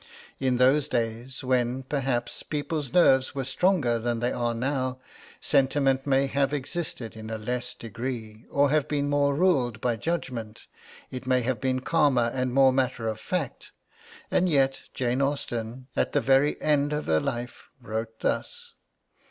In 0.39 0.57
those 0.57 0.87
days 0.87 1.43
when, 1.43 1.83
perhaps, 1.83 2.41
people's 2.41 2.91
nerves 2.91 3.35
were 3.35 3.43
stronger 3.43 3.99
than 3.99 4.19
they 4.19 4.31
are 4.31 4.55
now, 4.55 4.97
sentiment 5.39 6.07
may 6.07 6.25
have 6.25 6.53
existed 6.55 7.15
in 7.15 7.29
a 7.29 7.37
less 7.37 7.75
degree, 7.75 8.47
or 8.49 8.71
have 8.71 8.87
been 8.87 9.07
more 9.07 9.35
ruled 9.35 9.79
by 9.79 9.97
judgment, 9.97 10.65
it 11.11 11.27
may 11.27 11.41
have 11.41 11.61
been 11.61 11.81
calmer 11.81 12.31
and 12.33 12.51
more 12.51 12.73
matter 12.73 13.07
of 13.07 13.19
fact; 13.19 13.73
and 14.31 14.49
yet 14.49 14.81
Jane 14.95 15.21
Austen, 15.21 15.85
at 15.95 16.13
the 16.13 16.19
very 16.21 16.59
end 16.59 16.93
of 16.93 17.05
her 17.05 17.19
life, 17.19 17.69
wrote 17.79 18.21
thus. 18.21 18.73